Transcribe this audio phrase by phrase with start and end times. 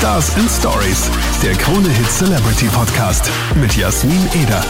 [0.00, 1.10] Stars and Stories,
[1.44, 4.62] der Krone Hit Celebrity Podcast mit Jasmin Eder.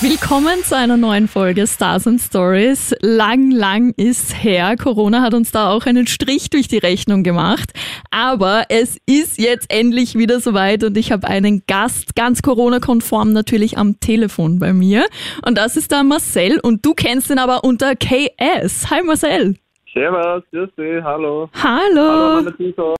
[0.00, 2.92] Willkommen zu einer neuen Folge Stars and Stories.
[3.00, 4.74] Lang, lang ist her.
[4.76, 7.70] Corona hat uns da auch einen Strich durch die Rechnung gemacht.
[8.10, 13.78] Aber es ist jetzt endlich wieder soweit und ich habe einen Gast, ganz Corona-konform natürlich
[13.78, 15.04] am Telefon bei mir.
[15.46, 18.90] Und das ist der Marcel und du kennst ihn aber unter KS.
[18.90, 19.54] Hi Marcel.
[19.94, 21.48] Servus, grüß dich, hallo.
[21.62, 22.00] Hallo.
[22.00, 22.96] Hallo alle Zuschauer,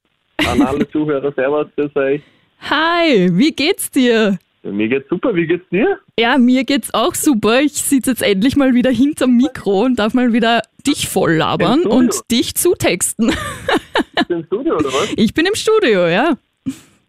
[0.61, 2.21] an alle Zuhörer, servus, grüß euch.
[2.61, 4.37] Hi, wie geht's dir?
[4.63, 5.99] Mir geht's super, wie geht's dir?
[6.19, 7.61] Ja, mir geht's auch super.
[7.61, 11.83] Ich sitze jetzt endlich mal wieder hinterm Mikro und darf mal wieder dich voll labern
[11.83, 13.27] und dich zutexten.
[13.27, 15.13] Bist du im Studio oder was?
[15.17, 16.37] Ich bin im Studio, ja.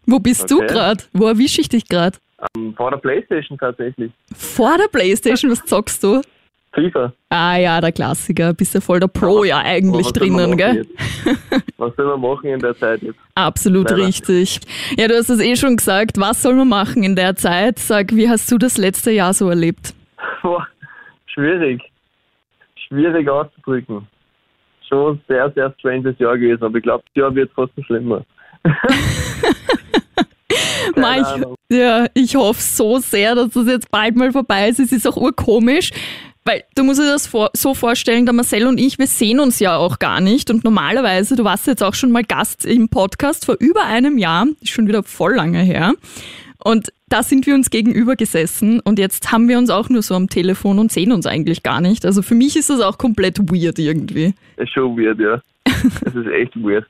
[0.05, 0.67] Wo bist du Okay.
[0.67, 1.03] gerade?
[1.13, 2.17] Wo erwische ich dich gerade?
[2.55, 4.11] Ähm, vor der Playstation tatsächlich.
[4.35, 6.21] Vor der Playstation, was zockst du?
[6.77, 7.11] FIFA.
[7.29, 8.53] Ah ja, der Klassiker.
[8.53, 10.87] Bist ja voll der Pro ja eigentlich soll man drinnen, gell?
[11.77, 13.19] Was soll man machen in der Zeit jetzt?
[13.35, 14.05] Absolut Leider.
[14.05, 14.59] richtig.
[14.97, 16.19] Ja, du hast es eh schon gesagt.
[16.19, 17.79] Was soll man machen in der Zeit?
[17.79, 19.93] Sag, wie hast du das letzte Jahr so erlebt?
[20.41, 20.67] Boah,
[21.25, 21.81] schwierig.
[22.87, 24.07] Schwierig auszudrücken.
[24.87, 28.23] Schon sehr, sehr stranges Jahr gewesen, aber ich glaube, das Jahr wird fast noch schlimmer.
[30.97, 34.79] Ich, ja, ich hoffe so sehr, dass das jetzt bald mal vorbei ist.
[34.79, 35.91] Es ist auch urkomisch,
[36.47, 39.59] weil du musst dir das vor, so vorstellen, der Marcel und ich, wir sehen uns
[39.59, 40.49] ja auch gar nicht.
[40.49, 44.47] Und normalerweise, du warst jetzt auch schon mal Gast im Podcast vor über einem Jahr,
[44.61, 45.93] ist schon wieder voll lange her.
[46.63, 50.15] Und da sind wir uns gegenüber gesessen und jetzt haben wir uns auch nur so
[50.15, 52.05] am Telefon und sehen uns eigentlich gar nicht.
[52.05, 54.33] Also für mich ist das auch komplett weird irgendwie.
[54.55, 55.41] Ist schon weird, ja.
[55.65, 56.85] Es ist echt weird.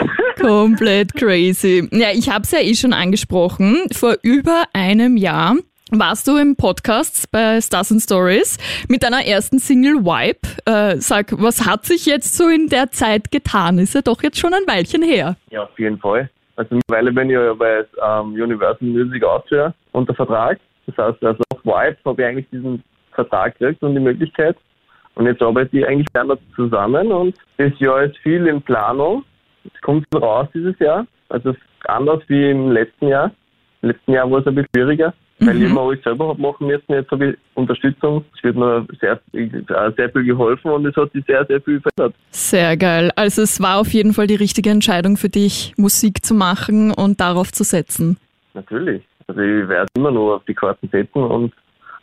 [0.40, 1.88] Komplett crazy.
[1.92, 3.82] Ja, ich habe es ja eh schon angesprochen.
[3.92, 5.56] Vor über einem Jahr
[5.92, 10.48] warst du im Podcast bei Stars and Stories mit deiner ersten Single Wipe.
[10.64, 13.78] Äh, sag, was hat sich jetzt so in der Zeit getan?
[13.78, 15.36] Ist ja doch jetzt schon ein Weilchen her.
[15.50, 16.28] Ja, auf jeden Fall.
[16.56, 20.58] Also mittlerweile bin ich ja bei ähm, Universal Music Austria unter Vertrag.
[20.86, 24.56] Das heißt, also auf Vibe habe ich eigentlich diesen Vertrag gekriegt und die Möglichkeit.
[25.14, 29.24] Und jetzt arbeite ich eigentlich gerne zusammen und das Jahr ist viel in Planung.
[29.64, 31.06] Es kommt raus dieses Jahr.
[31.28, 33.30] Also anders wie im letzten Jahr.
[33.82, 36.66] Im letzten Jahr war es ein bisschen schwieriger, weil ich immer alles selber habe machen
[36.66, 36.92] müssen.
[36.92, 38.24] Jetzt habe ich Unterstützung.
[38.36, 39.20] Es wird mir sehr,
[39.96, 42.14] sehr viel geholfen und es hat sich sehr, sehr viel verändert.
[42.30, 43.10] Sehr geil.
[43.16, 47.20] Also es war auf jeden Fall die richtige Entscheidung für dich, Musik zu machen und
[47.20, 48.16] darauf zu setzen.
[48.54, 49.02] Natürlich.
[49.26, 51.52] Also ich werde immer nur auf die Karten setzen und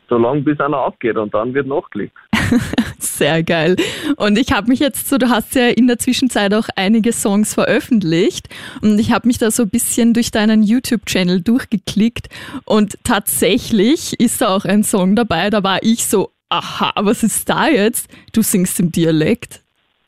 [0.09, 2.13] so lange bis einer aufgeht und dann wird nachgelegt.
[2.99, 3.75] Sehr geil.
[4.17, 7.53] Und ich habe mich jetzt so, du hast ja in der Zwischenzeit auch einige Songs
[7.53, 8.49] veröffentlicht
[8.81, 12.27] und ich habe mich da so ein bisschen durch deinen YouTube-Channel durchgeklickt
[12.65, 17.49] und tatsächlich ist da auch ein Song dabei, da war ich so, aha, was ist
[17.49, 18.09] da jetzt?
[18.31, 19.61] Du singst im Dialekt.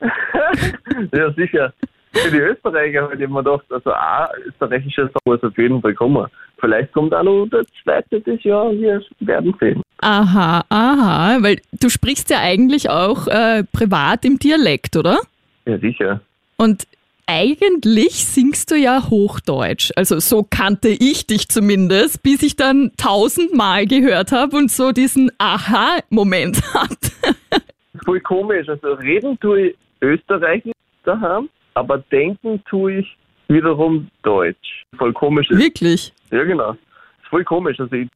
[1.12, 1.72] ja, sicher.
[2.22, 5.94] Für die Österreicher habe ich immer gedacht, also ein österreichischer Song muss auf jeden Fall
[5.94, 6.26] kommen.
[6.58, 9.82] Vielleicht kommt auch noch der zweite das Jahr, wir werden sehen.
[9.98, 15.18] Aha, aha, weil du sprichst ja eigentlich auch äh, privat im Dialekt, oder?
[15.66, 16.20] Ja, sicher.
[16.56, 16.86] Und
[17.26, 19.90] eigentlich singst du ja Hochdeutsch.
[19.96, 25.32] Also so kannte ich dich zumindest, bis ich dann tausendmal gehört habe und so diesen
[25.38, 27.10] Aha-Moment hatte.
[27.50, 27.60] Das
[27.94, 28.68] ist voll komisch.
[28.68, 30.72] Also reden tue ich Österreichisch
[31.04, 33.16] daheim, aber denken tue ich
[33.48, 34.84] wiederum Deutsch.
[34.96, 35.48] Voll komisch.
[35.50, 35.58] ist.
[35.58, 36.12] Wirklich.
[36.30, 36.72] Ja, genau.
[36.72, 37.78] Ist voll komisch.
[37.78, 38.08] Also ich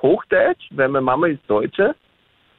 [0.00, 1.94] Hochdeutsch, weil meine Mama ist Deutsche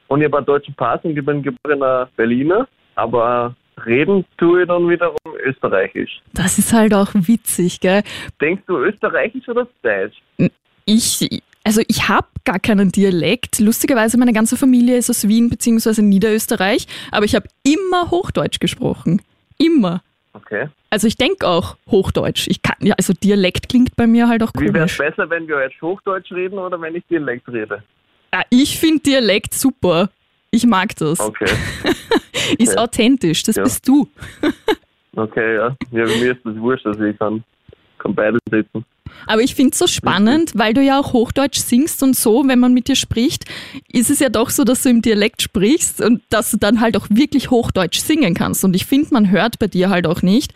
[0.08, 3.54] und ich habe einen deutschen Pass und ich bin geborener Berliner, aber
[3.86, 6.20] reden tue ich dann wiederum Österreichisch.
[6.34, 8.02] Das ist halt auch witzig, gell?
[8.40, 10.16] Denkst du Österreichisch oder Deutsch?
[10.84, 13.60] Ich, also ich habe gar keinen Dialekt.
[13.60, 16.02] Lustigerweise, meine ganze Familie ist aus Wien bzw.
[16.02, 19.22] Niederösterreich, aber ich habe immer Hochdeutsch gesprochen.
[19.56, 20.02] Immer.
[20.32, 20.68] Okay.
[20.90, 22.46] Also ich denke auch Hochdeutsch.
[22.48, 25.10] Ich kann, ja, also Dialekt klingt bei mir halt auch Wie wäre es komisch.
[25.16, 27.82] besser, wenn wir jetzt Hochdeutsch reden oder wenn ich Dialekt rede?
[28.32, 30.10] Ja, ich finde Dialekt super.
[30.50, 31.18] Ich mag das.
[31.20, 31.46] Okay.
[32.58, 32.78] Ist Okay.
[32.78, 33.62] authentisch, das Ja.
[33.64, 34.08] bist du.
[35.16, 35.76] Okay, ja.
[35.90, 37.42] ja mir ist das wurscht, also ich kann,
[37.98, 38.84] kann beides sitzen.
[39.26, 42.58] Aber ich finde es so spannend, weil du ja auch Hochdeutsch singst und so, wenn
[42.58, 43.44] man mit dir spricht,
[43.90, 46.96] ist es ja doch so, dass du im Dialekt sprichst und dass du dann halt
[46.96, 48.64] auch wirklich Hochdeutsch singen kannst.
[48.64, 50.52] Und ich finde, man hört bei dir halt auch nicht,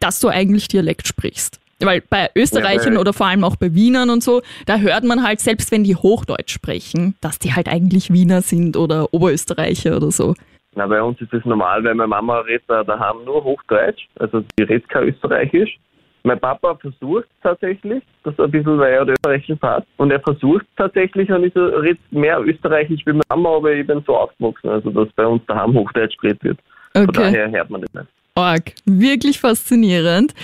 [0.00, 1.60] dass du eigentlich Dialekt sprichst.
[1.80, 5.22] Weil bei Österreichern weil- oder vor allem auch bei Wienern und so, da hört man
[5.22, 10.10] halt, selbst wenn die Hochdeutsch sprechen, dass die halt eigentlich Wiener sind oder Oberösterreicher oder
[10.10, 10.34] so.
[10.74, 14.44] Na, bei uns ist das normal, weil meine Mama redet da daheim nur Hochdeutsch, also
[14.58, 15.78] die redet kein Österreichisch.
[16.24, 19.58] Mein Papa versucht tatsächlich, das ein bisschen, weil er der österreichischen
[19.96, 23.86] und er versucht tatsächlich, und ich so, redet mehr Österreichisch wie meine Mama, aber ich
[23.86, 26.58] bin so aufgewachsen, also dass bei uns daheim Hochdeutsch geredet wird.
[26.92, 27.32] Von Okay.
[27.32, 28.06] daher hört man das nicht.
[28.34, 28.72] Org.
[28.84, 30.34] Wirklich faszinierend.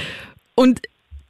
[0.54, 0.80] Und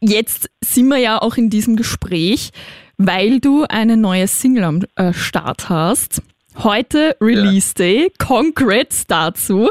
[0.06, 2.50] Jetzt sind wir ja auch in diesem Gespräch,
[2.98, 6.20] weil du eine neue Single am äh, Start hast.
[6.58, 7.84] Heute Release ja.
[7.84, 8.12] Day.
[8.18, 9.70] Congrats dazu.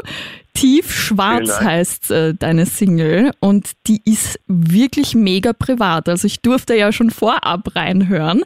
[0.54, 6.08] Tief Schwarz heißt äh, deine Single und die ist wirklich mega privat.
[6.08, 8.42] Also ich durfte ja schon vorab reinhören.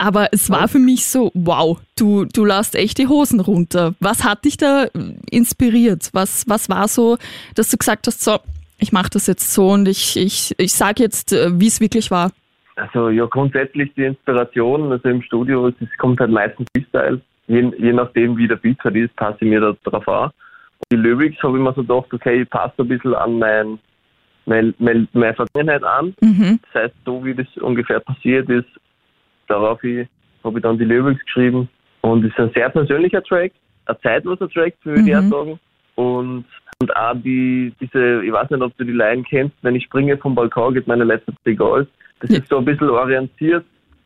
[0.00, 3.94] Aber es war für mich so, wow, du, du lässt echt die Hosen runter.
[3.98, 4.86] Was hat dich da
[5.28, 6.10] inspiriert?
[6.12, 7.18] Was, was war so,
[7.56, 8.38] dass du gesagt hast, so,
[8.78, 12.12] ich mache das jetzt so und ich, ich, ich sage jetzt, äh, wie es wirklich
[12.12, 12.30] war?
[12.76, 17.20] Also ja, grundsätzlich die Inspiration, also im Studio, es kommt halt meistens Freestyle.
[17.48, 20.30] Je, je nachdem, wie der Beat halt ist, passe ich mir da drauf an.
[20.90, 23.78] Die Lyrics habe ich mir so gedacht, okay, ich passe ein bisschen an mein,
[24.46, 26.14] mein, mein, meine Vergangenheit an.
[26.20, 26.60] Mhm.
[26.72, 28.68] Das heißt, so wie das ungefähr passiert ist,
[29.48, 31.68] darauf habe ich dann die Lyrics geschrieben.
[32.00, 33.52] Und es ist ein sehr persönlicher Track,
[33.86, 35.08] ein zeitloser Track, würde mhm.
[35.08, 35.60] ich sagen.
[35.96, 36.44] Und,
[36.80, 40.16] und auch die, diese, ich weiß nicht, ob du die Line kennst, wenn ich springe
[40.16, 41.88] vom Balkon, geht meine letzte Gold.
[42.20, 42.38] Das ja.
[42.38, 43.64] ist so ein bisschen orientiert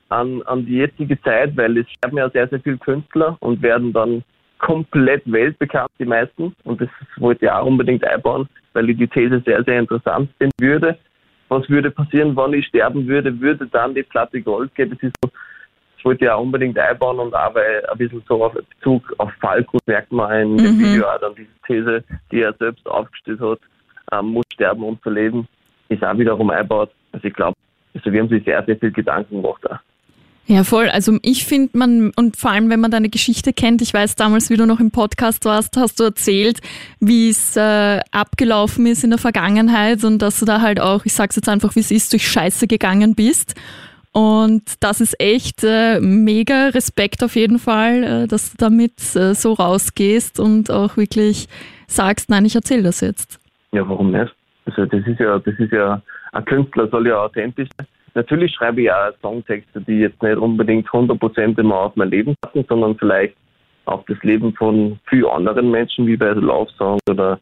[0.09, 3.93] an, an die jetzige Zeit, weil es sterben ja sehr, sehr viele Künstler und werden
[3.93, 4.25] dann
[4.63, 6.55] komplett weltbekannt, die meisten.
[6.65, 6.89] Und das
[7.19, 10.97] wollte ich auch unbedingt einbauen, weil ich die These sehr, sehr interessant finden würde
[11.53, 14.91] was würde passieren, wenn ich sterben würde, würde dann die Platte Gold gehen.
[14.91, 15.31] Das ist so,
[15.97, 19.31] das wollte ich auch unbedingt einbauen und auch weil ein bisschen so auf Bezug auf
[19.41, 20.81] Falco merkt man in dem mhm.
[20.81, 23.61] Video auch dann diese These, die er selbst aufgestellt hat,
[24.13, 25.47] ähm, muss sterben, um zu leben,
[25.89, 26.91] ist auch wiederum einbaut.
[27.13, 27.57] Also ich glaube,
[27.95, 29.79] also wir haben sich sehr, sehr viel Gedanken gemacht auch.
[30.47, 30.89] Ja, voll.
[30.89, 34.51] Also ich finde man, und vor allem wenn man deine Geschichte kennt, ich weiß damals,
[34.51, 36.61] wie du noch im Podcast warst, hast du erzählt,
[36.99, 41.13] wie es äh, abgelaufen ist in der Vergangenheit und dass du da halt auch, ich
[41.13, 43.55] sag's jetzt einfach, wie es ist, durch Scheiße gegangen bist.
[44.13, 49.35] Und das ist echt äh, mega Respekt auf jeden Fall, äh, dass du damit äh,
[49.35, 51.49] so rausgehst und auch wirklich
[51.87, 53.39] sagst, nein, ich erzähle das jetzt.
[53.71, 54.35] Ja, warum nicht?
[54.67, 56.03] Also das ist ja, das ist ja,
[56.33, 60.87] ein Künstler soll ja authentisch sein Natürlich schreibe ich auch Songtexte, die jetzt nicht unbedingt
[60.89, 63.37] 100% immer auf mein Leben passen, sondern vielleicht
[63.87, 67.41] auf das Leben von vielen anderen Menschen, wie bei Love Songs oder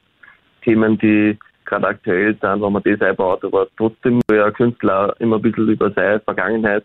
[0.62, 5.36] Themen, die gerade aktuell sind, wenn man das einbaut, aber trotzdem will ein Künstler immer
[5.36, 6.84] ein bisschen über seine Vergangenheit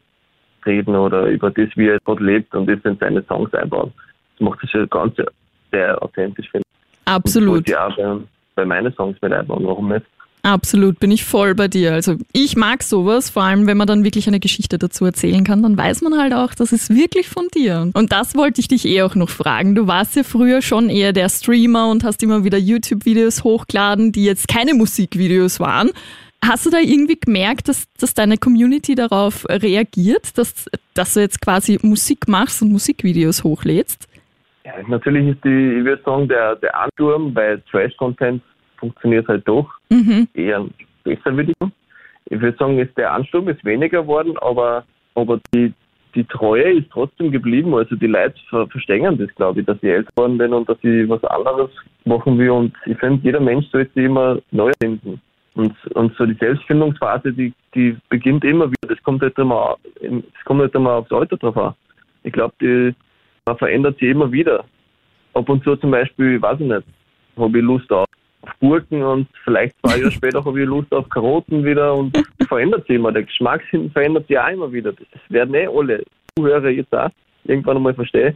[0.66, 3.94] reden oder über das, wie er dort lebt und das in seine Songs einbauen.
[4.38, 5.16] Das macht das ja ganz
[5.72, 7.08] sehr authentisch, finde ich.
[7.08, 7.58] Absolut.
[7.58, 8.18] Und das auch bei,
[8.56, 10.06] bei meinen Songs mit einbauen, warum nicht?
[10.46, 11.94] Absolut, bin ich voll bei dir.
[11.94, 15.64] Also ich mag sowas, vor allem wenn man dann wirklich eine Geschichte dazu erzählen kann,
[15.64, 17.90] dann weiß man halt auch, das ist wirklich von dir.
[17.96, 19.74] Und das wollte ich dich eh auch noch fragen.
[19.74, 24.24] Du warst ja früher schon eher der Streamer und hast immer wieder YouTube-Videos hochgeladen, die
[24.24, 25.90] jetzt keine Musikvideos waren.
[26.44, 31.42] Hast du da irgendwie gemerkt, dass, dass deine Community darauf reagiert, dass, dass du jetzt
[31.42, 34.08] quasi Musik machst und Musikvideos hochlädst?
[34.64, 38.44] Ja, natürlich ist die, ich würde sagen, der, der Ansturm bei Trash-Content
[38.78, 40.28] funktioniert halt doch mhm.
[40.34, 40.66] eher
[41.04, 41.74] besser, würde ich sagen.
[42.28, 44.84] Ich würde sagen, ist der Ansturm ist weniger geworden, aber,
[45.14, 45.74] aber die,
[46.16, 47.76] die Treue ist trotzdem geblieben.
[47.76, 51.08] Also die Leute verstehen das, glaube ich, dass ich älter geworden bin und dass ich
[51.08, 51.70] was anderes
[52.06, 52.50] machen will.
[52.50, 55.22] Und ich finde, jeder Mensch sollte immer neu finden.
[55.54, 58.90] Und, und so die Selbstfindungsphase, die, die beginnt immer wieder.
[58.90, 61.74] Das kommt halt immer, das kommt halt immer aufs Alter drauf an.
[62.24, 62.96] Ich glaube,
[63.46, 64.66] man verändert sich immer wieder.
[65.34, 66.84] Ab und zu zum Beispiel, weiß ich nicht,
[67.38, 68.05] habe ich Lust auf
[68.66, 72.18] Gurken und vielleicht zwei Jahre später habe ich Lust auf Karotten wieder und
[72.48, 73.12] verändert sich immer.
[73.12, 74.92] Der Geschmackssinn verändert sich auch immer wieder.
[74.94, 76.04] Das werden eh alle
[76.36, 77.10] Zuhörer jetzt auch
[77.44, 78.36] irgendwann einmal verstehen.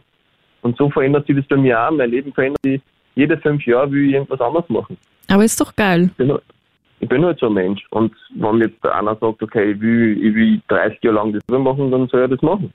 [0.62, 1.90] Und so verändert sich das bei mir auch.
[1.90, 2.80] Mein Leben verändert sich.
[3.16, 4.96] Jede fünf Jahre will ich irgendwas anderes machen.
[5.28, 6.10] Aber ist doch geil.
[6.10, 6.38] Ich bin,
[7.00, 7.84] ich bin halt so ein Mensch.
[7.90, 11.90] Und wenn jetzt einer sagt, okay, ich will, ich will 30 Jahre lang das machen,
[11.90, 12.72] dann soll er das machen.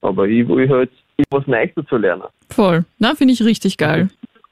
[0.00, 0.90] Aber ich will halt
[1.30, 2.22] was Neues zu lernen.
[2.48, 2.84] Voll.
[2.98, 4.08] Na, finde ich richtig geil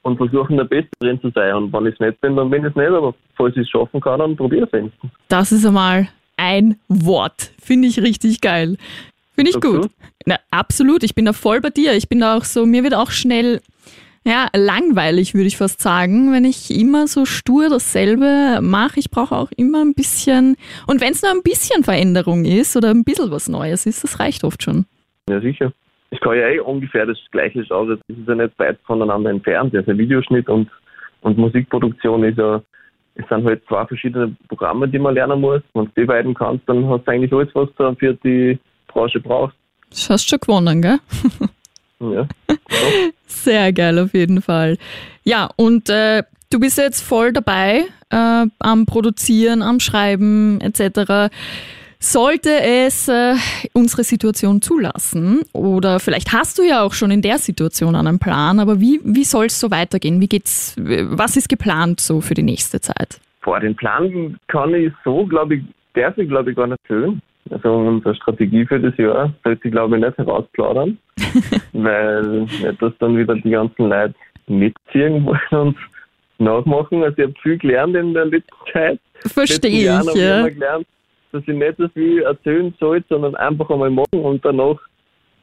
[0.07, 1.53] und versuchen, der Beste drin zu sein.
[1.53, 2.89] Und wenn ich es nicht bin, dann bin ich es nicht.
[2.89, 4.91] Aber falls ich es schaffen kann, dann probiere es
[5.27, 7.51] Das ist einmal ein Wort.
[7.61, 8.77] Finde ich richtig geil.
[9.35, 9.89] Finde ich gut.
[10.25, 11.03] Na, absolut.
[11.03, 11.93] Ich bin da voll bei dir.
[11.93, 13.61] Ich bin da auch so, mir wird auch schnell
[14.25, 18.99] ja, langweilig, würde ich fast sagen, wenn ich immer so stur dasselbe mache.
[18.99, 22.89] Ich brauche auch immer ein bisschen, und wenn es nur ein bisschen Veränderung ist oder
[22.89, 24.85] ein bisschen was Neues ist, das reicht oft schon.
[25.29, 25.71] Ja, sicher
[26.09, 27.89] es kann ja eh ungefähr das Gleiche schauen.
[27.89, 29.75] Das ist ja nicht weit voneinander entfernt.
[29.75, 30.69] Also Videoschnitt und,
[31.21, 32.61] und Musikproduktion ist ja,
[33.15, 35.61] es sind halt zwei verschiedene Programme, die man lernen muss.
[35.73, 39.19] Wenn du die beiden kannst, dann hast du eigentlich alles, was du für die Branche
[39.19, 39.57] brauchst.
[39.89, 40.99] Das hast du schon gewonnen, gell?
[41.99, 42.27] ja.
[43.25, 44.77] Sehr geil auf jeden Fall.
[45.23, 51.33] Ja, und äh, du bist jetzt voll dabei äh, am Produzieren, am Schreiben etc.
[51.99, 53.33] Sollte es äh,
[53.73, 58.59] unsere Situation zulassen, oder vielleicht hast du ja auch schon in der Situation einen Plan,
[58.59, 60.21] aber wie, wie soll es so weitergehen?
[60.21, 63.19] Wie geht's, was ist geplant so für die nächste Zeit?
[63.41, 65.63] Vor den Plan kann ich so, glaube ich,
[65.93, 67.21] darf ich, glaube ich, gar nicht erzählen.
[67.49, 70.97] Also unsere Strategie für das Jahr sollte ich, glaube ich, nicht herausplaudern,
[71.73, 74.15] weil nicht, dass dann wieder die ganzen Leute
[74.47, 75.77] mitziehen wollen und
[76.39, 77.03] nachmachen.
[77.03, 78.99] Also ich habe viel gelernt in der letzten Zeit.
[79.25, 80.49] Verstehe Jahren ich, habe ja.
[80.49, 80.87] gelernt,
[81.37, 84.77] dass ich nicht so viel erzählen soll, sondern einfach einmal machen und danach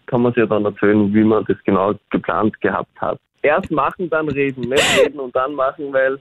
[0.07, 3.19] kann man sich ja dann erzählen, wie man das genau geplant gehabt hat.
[3.43, 6.19] Erst machen, dann reden, nicht reden und dann machen, weil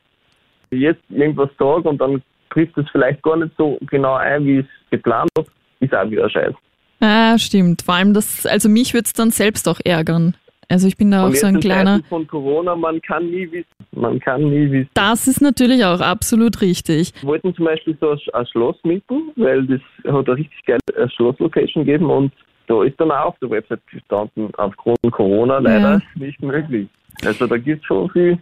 [0.70, 4.60] ich jetzt irgendwas sage und dann trifft es vielleicht gar nicht so genau ein, wie
[4.60, 5.48] ich es geplant habe,
[5.80, 6.56] ist auch wieder scheiße.
[7.00, 7.82] Ah, stimmt.
[7.82, 10.36] Vor allem das, also mich würde es dann selbst auch ärgern.
[10.70, 12.02] Also ich bin da auch so ein in kleiner.
[12.10, 13.68] Von Corona, man kann nie wissen.
[13.92, 14.90] Man kann nie wissen.
[14.94, 17.14] Das ist natürlich auch absolut richtig.
[17.22, 20.66] Wir wollten zum Beispiel so ein Sch- ein Schloss mieten, weil das hat eine richtig
[20.66, 22.32] geile äh, Schlosslocation gegeben und
[22.68, 26.02] da ist dann auch auf der Website gestanden, aufgrund Corona leider Ja.
[26.16, 26.88] nicht möglich.
[27.26, 28.40] Also da gibt es schon viel.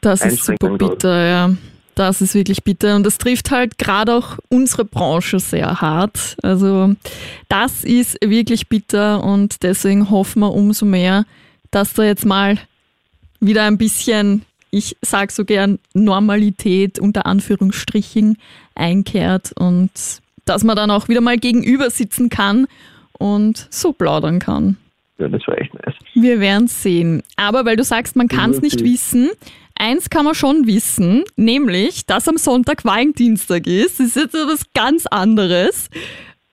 [0.00, 1.50] Das ist super bitter, ja.
[1.94, 6.36] Das ist wirklich bitter und das trifft halt gerade auch unsere Branche sehr hart.
[6.42, 6.94] Also
[7.50, 11.26] das ist wirklich bitter und deswegen hoffen wir umso mehr,
[11.70, 12.58] dass da jetzt mal
[13.40, 18.38] wieder ein bisschen, ich sag so gern, Normalität unter Anführungsstrichen
[18.74, 19.90] einkehrt und
[20.44, 22.66] dass man dann auch wieder mal gegenüber sitzen kann
[23.12, 24.76] und so plaudern kann.
[25.18, 25.94] Ja, das war echt nice.
[26.14, 27.22] Wir werden sehen.
[27.36, 29.30] Aber weil du sagst, man kann es nicht wissen,
[29.74, 34.00] eins kann man schon wissen, nämlich, dass am Sonntag Valentinstag ist.
[34.00, 35.90] Das ist jetzt etwas ganz anderes.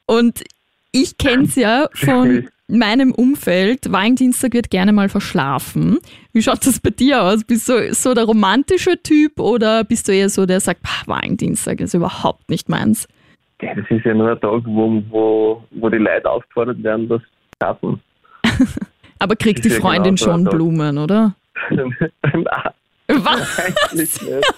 [0.05, 0.43] Und
[0.91, 3.91] ich kenne es ja von meinem Umfeld.
[3.91, 6.00] Valentinstag wird gerne mal verschlafen.
[6.33, 7.43] Wie schaut das bei dir aus?
[7.43, 11.79] Bist du so der romantische Typ oder bist du eher so, der sagt, "Pah, Valentinstag
[11.81, 13.07] ist überhaupt nicht meins?
[13.62, 17.21] Ja, das ist ja nur ein Tag, wo, wo, wo die Leute aufgefordert werden, das
[17.21, 17.27] zu
[17.63, 18.01] schaffen.
[19.19, 20.43] Aber kriegt die Freundin genau schon.
[20.43, 21.36] Blumen, oder?
[21.71, 22.45] Nein,
[23.07, 23.59] Was?
[23.59, 24.53] eigentlich nicht.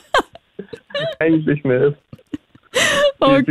[1.19, 1.97] Eigentlich nicht.
[2.73, 2.79] Die,
[3.21, 3.43] Okay.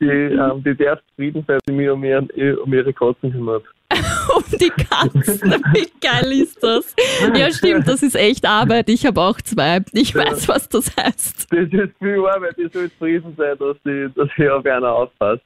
[0.00, 2.28] die, die, ähm, die darf zufrieden sein, die mich um, ihren,
[2.64, 3.62] um ihre Katzen kümmert.
[4.36, 5.50] um die Katzen.
[5.72, 6.94] Wie geil ist das?
[7.34, 8.88] Ja, stimmt, das ist echt Arbeit.
[8.88, 9.80] Ich habe auch zwei.
[9.92, 11.52] Ich weiß, was das heißt.
[11.52, 15.42] Das ist viel Arbeit, die soll zufrieden sein, dass sie, dass sie auf einer aufpasst.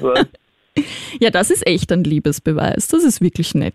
[0.00, 0.26] War's.
[1.20, 2.88] Ja, das ist echt ein Liebesbeweis.
[2.88, 3.74] Das ist wirklich nett.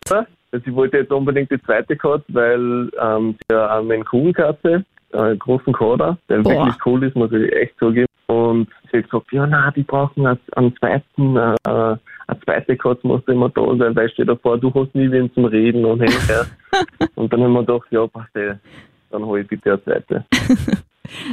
[0.52, 4.84] Also ich wollte jetzt unbedingt die zweite Katze, weil ähm, sie ja eine Maine-Coon-Katze,
[5.14, 6.66] einen großen Kader, der Boah.
[6.66, 8.08] wirklich cool ist, muss ich echt zugeben.
[8.28, 11.98] Und sie hat gesagt, ja, na, die brauchen einen, einen zweiten, äh, äh,
[12.28, 15.34] eine zweite Katze muss immer da sein, weil stell dir vor, du hast nie wen
[15.34, 16.46] zum Reden und hin und her.
[17.16, 18.54] und dann haben wir gedacht, ja, passt eh,
[19.10, 20.26] dann hole ich bitte eine zweite.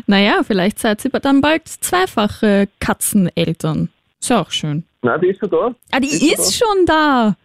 [0.07, 3.91] Naja, vielleicht seid ihr dann bald zweifache Katzeneltern.
[4.21, 4.85] Ist ja auch schön.
[5.03, 5.75] Nein, die ist schon da.
[5.91, 7.37] Ah, die Ist ist schon da.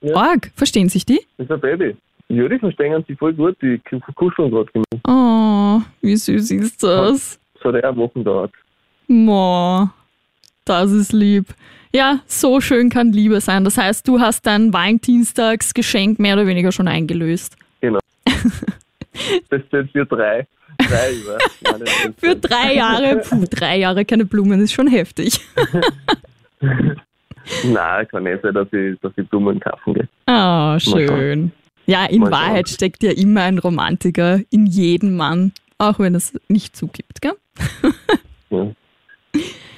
[0.00, 0.14] Ja.
[0.14, 1.20] Org, verstehen sich die?
[1.36, 1.96] Das ist ein Baby.
[2.28, 3.80] Ja, die verstehen sich voll gut, die
[4.14, 5.00] kuscheln gerade gemeinsam.
[5.06, 7.38] Oh, wie süß ist das?
[7.54, 8.52] Das hat ja Wochen gedauert.
[9.06, 9.88] Mo,
[10.64, 11.46] das ist lieb.
[11.92, 13.64] Ja, so schön kann Liebe sein.
[13.64, 17.56] Das heißt, du hast dein Valentinstagsgeschenk mehr oder weniger schon eingelöst.
[19.50, 20.46] Das steht für drei.
[20.78, 21.38] Drei über.
[22.18, 25.40] Für drei Jahre, puh, drei Jahre keine Blumen ist schon heftig.
[26.60, 30.08] Nein, kann nicht sein, dass ich, dass ich Blumen kaufen gehe.
[30.26, 31.50] Ah, schön.
[31.88, 32.74] Ja, in Mal Wahrheit schauen.
[32.74, 37.34] steckt ja immer ein Romantiker in jedem Mann, auch wenn es nicht zugibt, gell?
[38.50, 38.66] Ja.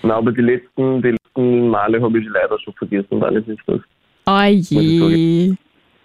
[0.03, 3.59] Nein, aber die letzten, die letzten Male habe ich leider schon vergessen, weil es ist
[3.67, 3.81] das.
[4.27, 5.55] Oh je,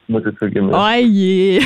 [0.07, 0.69] Muss ich zugeben.
[0.71, 0.87] Ja.
[0.87, 1.61] oh je.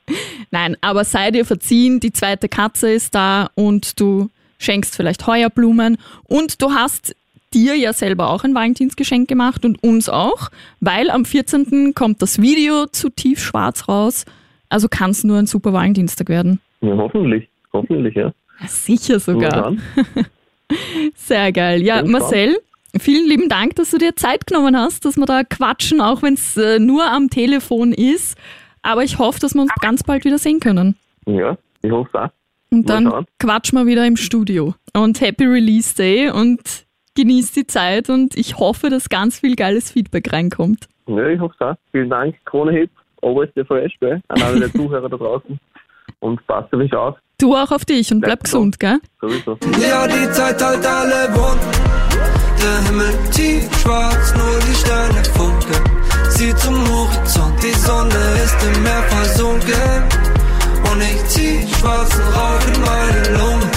[0.52, 5.50] Nein, aber sei dir verziehen, die zweite Katze ist da und du schenkst vielleicht heuer
[5.50, 7.16] Blumen und du hast
[7.56, 11.94] dir ja selber auch ein Valentinsgeschenk gemacht und uns auch, weil am 14.
[11.94, 14.26] kommt das Video zu Tiefschwarz raus.
[14.68, 16.60] Also kann es nur ein super Valentinstag werden.
[16.82, 17.48] Ja, hoffentlich.
[17.72, 18.32] Hoffentlich, ja.
[18.60, 19.74] Ja, sicher sogar.
[21.14, 21.82] Sehr geil.
[21.82, 22.58] Ja, Bin Marcel,
[22.98, 26.34] vielen lieben Dank, dass du dir Zeit genommen hast, dass wir da quatschen, auch wenn
[26.34, 28.36] es äh, nur am Telefon ist.
[28.82, 30.96] Aber ich hoffe, dass wir uns ganz bald wieder sehen können.
[31.26, 32.30] Ja, ich hoffe auch.
[32.70, 34.74] Und dann quatschen wir wieder im Studio.
[34.92, 36.85] Und Happy Release Day und
[37.16, 40.88] genießt die Zeit und ich hoffe, dass ganz viel geiles Feedback reinkommt.
[41.08, 41.74] Ja, ich hoffe es auch.
[41.90, 42.90] Vielen Dank, Krone Hit,
[43.22, 44.20] Always der Fresh, gell?
[44.28, 45.58] An alle der Zuhörer da draußen.
[46.20, 48.78] Und passt auf euch auf, Du auch auf dich und bleib Bleib gesund.
[48.78, 49.30] gesund, gell?
[49.44, 49.58] sowieso.
[49.86, 52.16] Ja, die Zeit halt alle Wunden.
[52.62, 56.30] Der Himmel tief schwarz, nur die Sterne funkeln.
[56.30, 60.02] Sie zum Horizont, die Sonne ist im Meer versunken.
[60.90, 63.70] Und ich zieh schwarzen Rauch in meine Lunge.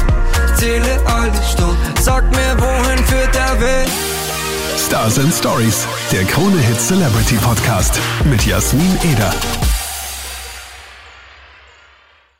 [0.60, 3.89] Zähle all die Stunden, sag mir, wohin führt der Weg?
[4.78, 9.32] Stars and Stories, der Krone Hit Celebrity Podcast mit Jasmin Eder.